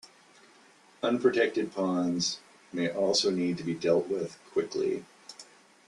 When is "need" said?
3.29-3.55